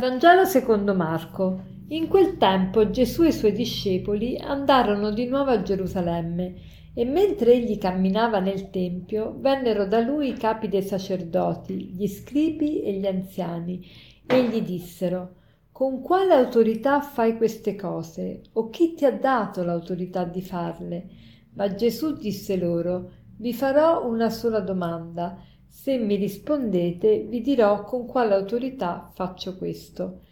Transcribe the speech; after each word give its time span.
Vangelo 0.00 0.46
secondo 0.46 0.94
Marco. 0.94 1.60
In 1.88 2.08
quel 2.08 2.38
tempo 2.38 2.88
Gesù 2.88 3.24
e 3.24 3.28
i 3.28 3.32
suoi 3.32 3.52
discepoli 3.52 4.38
andarono 4.38 5.10
di 5.10 5.26
nuovo 5.26 5.50
a 5.50 5.60
Gerusalemme 5.60 6.54
e 6.94 7.04
mentre 7.04 7.52
egli 7.52 7.76
camminava 7.76 8.40
nel 8.40 8.70
Tempio 8.70 9.36
vennero 9.38 9.84
da 9.84 10.00
lui 10.00 10.30
i 10.30 10.32
capi 10.32 10.68
dei 10.68 10.82
sacerdoti, 10.82 11.92
gli 11.92 12.08
scribi 12.08 12.80
e 12.80 12.94
gli 12.94 13.06
anziani 13.06 13.86
e 14.26 14.44
gli 14.44 14.62
dissero 14.62 15.34
con 15.70 16.00
quale 16.00 16.32
autorità 16.32 17.02
fai 17.02 17.36
queste 17.36 17.76
cose 17.76 18.40
o 18.54 18.70
chi 18.70 18.94
ti 18.94 19.04
ha 19.04 19.12
dato 19.12 19.62
l'autorità 19.62 20.24
di 20.24 20.40
farle? 20.40 21.08
Ma 21.52 21.74
Gesù 21.74 22.16
disse 22.16 22.56
loro 22.56 23.10
vi 23.36 23.52
farò 23.52 24.06
una 24.08 24.30
sola 24.30 24.60
domanda 24.60 25.36
se 25.70 25.96
mi 25.96 26.16
rispondete, 26.16 27.20
vi 27.28 27.40
dirò 27.40 27.84
con 27.84 28.04
quale 28.04 28.34
autorità 28.34 29.08
faccio 29.14 29.56
questo. 29.56 30.22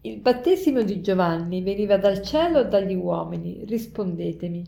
Il 0.00 0.18
battesimo 0.18 0.82
di 0.82 1.00
Giovanni 1.00 1.62
veniva 1.62 1.96
dal 1.96 2.20
cielo 2.22 2.58
o 2.58 2.64
dagli 2.64 2.92
uomini? 2.92 3.64
Rispondetemi. 3.64 4.64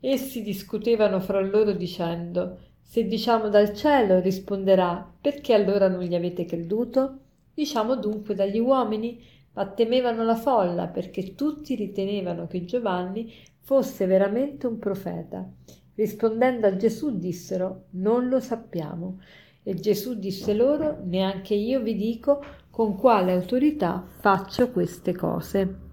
Essi 0.00 0.42
discutevano 0.42 1.20
fra 1.20 1.40
loro 1.40 1.72
dicendo 1.72 2.58
Se 2.80 3.06
diciamo 3.06 3.50
dal 3.50 3.74
cielo, 3.74 4.18
risponderà 4.18 5.08
perché 5.20 5.52
allora 5.52 5.88
non 5.88 6.02
gli 6.02 6.14
avete 6.14 6.46
creduto? 6.46 7.18
Diciamo 7.52 7.96
dunque 7.96 8.34
dagli 8.34 8.58
uomini, 8.58 9.22
ma 9.52 9.66
temevano 9.66 10.24
la 10.24 10.36
folla 10.36 10.86
perché 10.86 11.34
tutti 11.34 11.74
ritenevano 11.74 12.46
che 12.46 12.64
Giovanni 12.64 13.30
fosse 13.60 14.06
veramente 14.06 14.66
un 14.66 14.78
profeta. 14.78 15.46
Rispondendo 15.98 16.68
a 16.68 16.76
Gesù 16.76 17.18
dissero, 17.18 17.86
non 17.94 18.28
lo 18.28 18.38
sappiamo. 18.38 19.18
E 19.64 19.74
Gesù 19.74 20.16
disse 20.16 20.54
loro, 20.54 20.98
neanche 21.02 21.54
io 21.54 21.80
vi 21.80 21.96
dico 21.96 22.40
con 22.70 22.96
quale 22.96 23.32
autorità 23.32 24.04
faccio 24.20 24.70
queste 24.70 25.12
cose. 25.16 25.86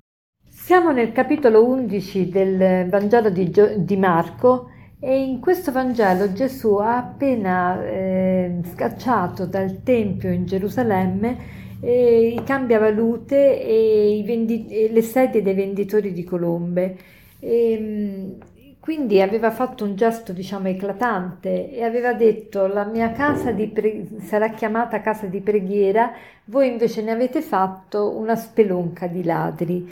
Siamo 0.47 0.92
nel 0.92 1.12
capitolo 1.12 1.66
11 1.66 2.30
del 2.30 2.88
Vangelo 2.88 3.31
di, 3.31 3.50
Gio- 3.50 3.78
di 3.78 3.97
Marco 3.97 4.70
e 5.00 5.23
in 5.23 5.39
questo 5.39 5.72
Vangelo 5.72 6.31
Gesù 6.34 6.75
ha 6.75 6.97
appena 6.97 7.84
eh, 7.84 8.59
scacciato 8.75 9.47
dal 9.47 9.81
Tempio 9.81 10.31
in 10.31 10.45
Gerusalemme 10.45 11.38
eh, 11.81 12.36
i 12.38 12.44
cambiavalute 12.44 13.59
e, 13.59 14.17
i 14.17 14.23
vendi- 14.23 14.67
e 14.67 14.92
le 14.92 15.02
sedie 15.02 15.42
dei 15.42 15.56
venditori 15.56 16.14
di 16.14 16.23
colombe. 16.23 16.95
E, 17.40 17.72
ehm, 17.72 18.38
quindi 18.86 19.19
aveva 19.19 19.50
fatto 19.50 19.83
un 19.83 19.95
gesto, 19.95 20.31
diciamo, 20.31 20.67
eclatante 20.67 21.72
e 21.72 21.83
aveva 21.83 22.14
detto 22.14 22.67
la 22.67 22.83
mia 22.86 23.11
casa 23.14 23.52
pre- 23.52 24.05
sarà 24.19 24.50
chiamata 24.52 25.02
casa 25.02 25.25
di 25.25 25.41
preghiera, 25.41 26.14
voi 26.45 26.67
invece 26.67 27.02
ne 27.02 27.09
avete 27.09 27.41
fatto 27.41 28.16
una 28.16 28.36
spelonca 28.36 29.08
di 29.08 29.23
ladri. 29.23 29.91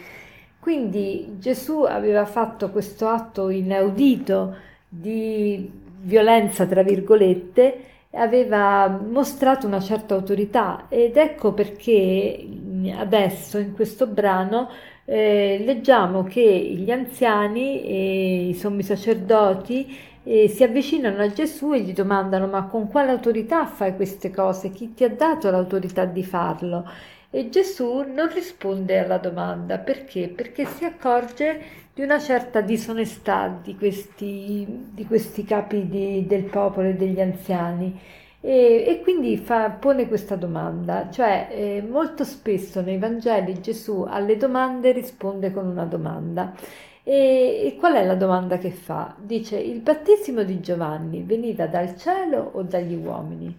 Quindi 0.60 1.38
Gesù 1.40 1.82
aveva 1.82 2.26
fatto 2.26 2.70
questo 2.70 3.08
atto 3.08 3.50
inaudito 3.50 4.56
di 4.88 5.72
violenza, 6.02 6.68
tra 6.68 6.84
virgolette, 6.84 7.86
aveva 8.12 8.88
mostrato 8.88 9.66
una 9.66 9.80
certa 9.80 10.14
autorità 10.14 10.86
ed 10.90 11.18
ecco 11.18 11.52
perché 11.54 12.48
adesso 12.96 13.58
in 13.58 13.74
questo 13.74 14.06
brano 14.06 14.70
eh, 15.06 15.62
leggiamo 15.66 16.24
che 16.24 16.42
gli 16.42 16.90
anziani 16.92 17.84
e 17.84 18.48
i 18.50 18.54
sommi 18.54 18.84
sacerdoti 18.84 19.96
eh, 20.24 20.48
si 20.48 20.64
avvicinano 20.64 21.22
a 21.22 21.32
Gesù 21.32 21.74
e 21.74 21.82
gli 21.82 21.94
domandano 21.94 22.48
ma 22.48 22.64
con 22.68 22.88
quale 22.88 23.12
autorità 23.12 23.66
fai 23.66 23.96
queste 23.96 24.32
cose? 24.32 24.70
Chi 24.72 24.94
ti 24.94 25.04
ha 25.04 25.10
dato 25.10 25.50
l'autorità 25.52 26.06
di 26.06 26.24
farlo? 26.24 26.90
E 27.30 27.50
Gesù 27.50 28.04
non 28.04 28.32
risponde 28.32 29.00
alla 29.00 29.18
domanda 29.18 29.78
perché? 29.80 30.30
Perché 30.30 30.66
si 30.66 30.86
accorge 30.86 31.62
di 31.94 32.02
una 32.02 32.20
certa 32.20 32.62
disonestà 32.62 33.60
di 33.62 33.76
questi, 33.76 34.66
di 34.92 35.06
questi 35.06 35.44
capi 35.44 35.88
di, 35.88 36.26
del 36.28 36.44
popolo 36.44 36.90
e 36.90 36.94
degli 36.96 37.20
anziani 37.20 38.00
e, 38.46 38.84
e 38.86 39.00
quindi 39.02 39.38
fa, 39.38 39.70
pone 39.70 40.06
questa 40.10 40.36
domanda, 40.36 41.10
cioè 41.10 41.48
eh, 41.50 41.82
molto 41.82 42.26
spesso 42.26 42.82
nei 42.82 42.98
Vangeli 42.98 43.62
Gesù 43.62 44.06
alle 44.06 44.36
domande 44.36 44.92
risponde 44.92 45.54
con 45.54 45.66
una 45.66 45.86
domanda. 45.86 46.54
E, 47.04 47.62
e, 47.66 47.76
qual 47.80 47.94
è 47.94 48.06
la 48.06 48.16
domanda 48.16 48.58
che 48.58 48.72
fa? 48.72 49.16
Dice 49.18 49.58
il 49.58 49.80
battesimo 49.80 50.44
di 50.44 50.60
Giovanni 50.60 51.24
veniva 51.24 51.68
dal 51.68 51.96
cielo 51.98 52.52
o 52.54 52.64
dagli 52.64 52.96
uomini? 52.96 53.58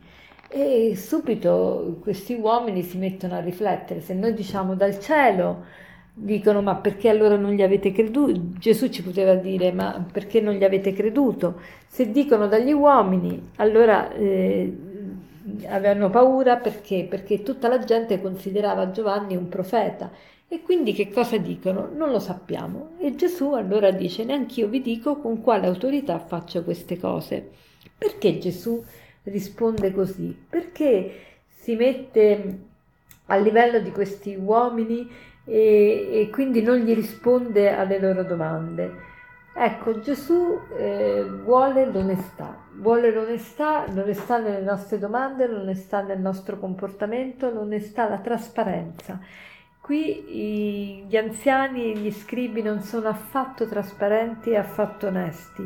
E 0.49 0.95
subito 0.97 1.99
questi 2.03 2.35
uomini 2.35 2.83
si 2.83 2.99
mettono 2.99 3.37
a 3.37 3.41
riflettere, 3.41 4.03
se 4.03 4.13
noi 4.13 4.35
diciamo 4.35 4.75
dal 4.75 4.99
cielo, 5.01 5.65
dicono 6.17 6.63
ma 6.63 6.77
perché 6.77 7.09
allora 7.09 7.37
non 7.37 7.53
gli 7.53 7.63
avete 7.63 7.91
creduto? 7.91 8.41
Gesù 8.59 8.89
ci 8.89 9.03
poteva 9.03 9.35
dire 9.35 9.73
ma 9.73 10.07
perché 10.11 10.41
non 10.41 10.55
gli 10.55 10.63
avete 10.63 10.93
creduto? 10.93 11.61
Se 11.89 12.11
dicono 12.11 12.47
dagli 12.47 12.73
uomini 12.73 13.51
allora 13.57 14.13
eh, 14.13 14.73
avevano 15.67 16.11
paura 16.11 16.57
perché? 16.57 17.07
Perché 17.09 17.43
tutta 17.43 17.67
la 17.67 17.81
gente 17.81 18.21
considerava 18.21 18.93
Giovanni 18.93 19.35
un 19.35 19.49
profeta 19.49 20.11
e 20.47 20.63
quindi 20.63 20.93
che 20.93 21.11
cosa 21.11 21.37
dicono? 21.37 21.91
Non 21.93 22.11
lo 22.11 22.21
sappiamo 22.21 22.91
e 22.99 23.17
Gesù 23.17 23.53
allora 23.53 23.91
dice 23.91 24.25
neanch'io 24.25 24.69
vi 24.69 24.81
dico 24.81 25.17
con 25.17 25.43
quale 25.43 25.67
autorità 25.67 26.21
faccio 26.21 26.63
queste 26.63 26.97
cose. 26.97 27.51
Perché 27.99 28.39
Gesù 28.39 28.83
risponde 29.25 29.93
così? 29.93 30.37
Perché 30.49 31.13
si 31.49 31.75
mette 31.75 32.59
a 33.27 33.37
livello 33.37 33.81
di 33.81 33.91
questi 33.91 34.37
uomini 34.37 35.09
e, 35.45 36.09
e 36.13 36.31
quindi 36.31 36.63
non 36.63 36.79
gli 36.79 36.95
risponde 36.95 37.75
alle 37.75 37.99
loro 37.99 38.23
domande. 38.25 39.13
Ecco, 39.57 40.01
Gesù 40.01 40.59
eh, 40.77 41.25
vuole 41.45 41.87
l'onestà, 41.87 42.57
vuole 42.73 43.13
l'onestà, 43.13 43.85
l'onestà 43.93 44.39
nelle 44.39 44.63
nostre 44.63 44.99
domande, 44.99 45.47
l'onestà 45.47 46.01
nel 46.01 46.19
nostro 46.19 46.59
comportamento, 46.59 47.51
l'onestà, 47.51 48.09
la 48.09 48.19
trasparenza. 48.19 49.21
Qui 49.81 50.25
i, 50.29 51.05
gli 51.07 51.17
anziani 51.17 51.93
e 51.93 51.99
gli 51.99 52.11
scribi 52.11 52.63
non 52.63 52.81
sono 52.81 53.09
affatto 53.09 53.69
trasparenti 53.69 54.51
e 54.51 54.57
affatto 54.57 55.07
onesti. 55.07 55.63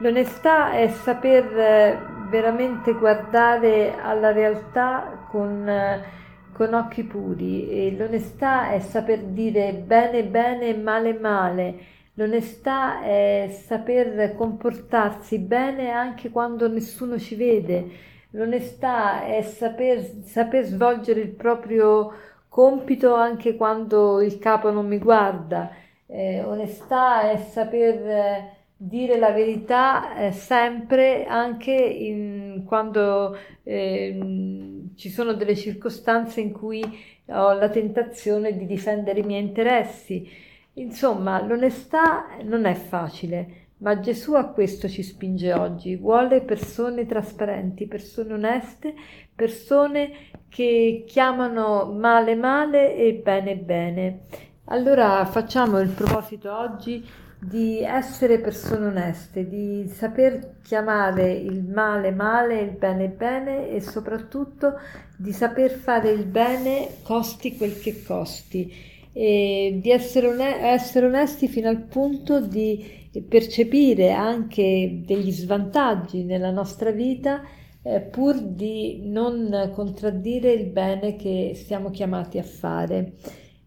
L'onestà 0.00 0.72
è 0.72 0.88
saper 0.88 1.58
eh, 1.58 1.98
veramente 2.28 2.92
guardare 2.92 3.94
alla 3.98 4.32
realtà 4.32 5.24
con... 5.30 5.66
Eh, 5.66 6.22
con 6.54 6.72
occhi 6.72 7.02
puri 7.02 7.68
e 7.68 7.96
l'onestà 7.96 8.70
è 8.70 8.78
saper 8.80 9.24
dire 9.24 9.72
bene 9.74 10.24
bene 10.24 10.68
e 10.68 10.76
male 10.76 11.12
male. 11.12 11.74
L'onestà 12.14 13.02
è 13.02 13.48
saper 13.50 14.34
comportarsi 14.36 15.38
bene 15.40 15.90
anche 15.90 16.30
quando 16.30 16.68
nessuno 16.68 17.18
ci 17.18 17.34
vede. 17.34 18.12
L'onestà 18.30 19.24
è 19.24 19.42
saper, 19.42 20.22
saper 20.24 20.64
svolgere 20.64 21.20
il 21.20 21.30
proprio 21.30 22.12
compito 22.48 23.14
anche 23.14 23.56
quando 23.56 24.20
il 24.20 24.38
capo 24.38 24.70
non 24.70 24.86
mi 24.86 24.98
guarda. 24.98 25.70
Eh, 26.06 26.42
onestà 26.44 27.30
è 27.30 27.36
saper 27.36 28.63
dire 28.86 29.18
la 29.18 29.30
verità 29.30 30.14
eh, 30.16 30.32
sempre 30.32 31.24
anche 31.24 31.72
in, 31.72 32.64
quando 32.66 33.36
eh, 33.62 34.90
ci 34.94 35.08
sono 35.08 35.32
delle 35.32 35.56
circostanze 35.56 36.40
in 36.40 36.52
cui 36.52 36.82
ho 37.26 37.52
la 37.54 37.70
tentazione 37.70 38.56
di 38.56 38.66
difendere 38.66 39.20
i 39.20 39.24
miei 39.24 39.42
interessi. 39.42 40.28
Insomma, 40.74 41.42
l'onestà 41.42 42.26
non 42.42 42.66
è 42.66 42.74
facile, 42.74 43.68
ma 43.78 44.00
Gesù 44.00 44.34
a 44.34 44.48
questo 44.48 44.88
ci 44.88 45.02
spinge 45.02 45.54
oggi. 45.54 45.96
Vuole 45.96 46.42
persone 46.42 47.06
trasparenti, 47.06 47.86
persone 47.86 48.34
oneste, 48.34 48.94
persone 49.34 50.10
che 50.48 51.04
chiamano 51.06 51.90
male 51.90 52.34
male 52.34 52.96
e 52.96 53.14
bene 53.14 53.56
bene. 53.56 54.20
Allora 54.68 55.26
facciamo 55.26 55.78
il 55.78 55.90
proposito 55.90 56.50
oggi 56.50 57.06
di 57.38 57.80
essere 57.80 58.40
persone 58.40 58.86
oneste, 58.86 59.46
di 59.46 59.86
saper 59.88 60.56
chiamare 60.62 61.32
il 61.32 61.62
male 61.62 62.10
male, 62.10 62.60
il 62.60 62.70
bene 62.70 63.08
bene 63.08 63.68
e 63.68 63.82
soprattutto 63.82 64.72
di 65.18 65.32
saper 65.32 65.70
fare 65.70 66.10
il 66.12 66.24
bene 66.24 66.88
costi 67.02 67.58
quel 67.58 67.78
che 67.78 68.02
costi 68.02 68.72
e 69.12 69.78
di 69.82 69.90
essere, 69.90 70.28
one- 70.28 70.62
essere 70.62 71.06
onesti 71.06 71.46
fino 71.46 71.68
al 71.68 71.82
punto 71.82 72.40
di 72.40 73.10
percepire 73.28 74.12
anche 74.12 75.02
degli 75.04 75.30
svantaggi 75.30 76.24
nella 76.24 76.50
nostra 76.50 76.90
vita 76.90 77.42
eh, 77.82 78.00
pur 78.00 78.40
di 78.40 79.02
non 79.04 79.70
contraddire 79.74 80.52
il 80.52 80.70
bene 80.70 81.16
che 81.16 81.52
siamo 81.54 81.90
chiamati 81.90 82.38
a 82.38 82.42
fare. 82.42 83.12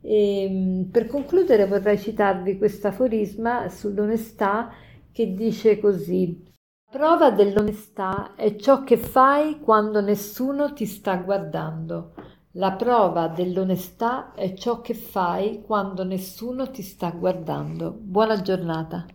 E, 0.02 0.44
ehm, 0.44 0.90
per 0.92 1.08
concludere 1.08 1.66
vorrei 1.68 1.98
citarvi 1.98 2.58
questo 2.58 2.88
aforisma 2.88 3.70
sull'onestà 3.70 4.72
che 5.12 5.34
dice 5.34 5.80
così. 5.80 6.46
Prova 6.90 7.32
dell'onestà 7.32 8.36
è 8.36 8.56
ciò 8.56 8.84
che 8.84 8.98
fai 8.98 9.60
quando 9.60 10.00
nessuno 10.00 10.74
ti 10.74 10.86
sta 10.86 11.18
guardando. 11.18 12.14
La 12.52 12.72
prova 12.72 13.28
dell'onestà 13.28 14.34
è 14.34 14.54
ciò 14.54 14.82
che 14.82 14.94
fai 14.94 15.62
quando 15.62 16.04
nessuno 16.04 16.72
ti 16.72 16.82
sta 16.82 17.12
guardando. 17.12 17.96
Buona 18.00 18.42
giornata. 18.42 19.06